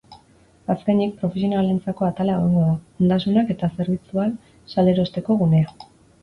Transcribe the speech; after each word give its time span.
Azkenik, 0.73 1.11
profesionalentzako 1.19 2.07
atala 2.07 2.37
egongo 2.37 2.63
da, 2.69 2.71
ondasunak 3.05 3.53
eta 3.57 3.71
zerbitzual 3.77 4.33
salerosteko 4.75 5.39
gunea. 5.45 5.79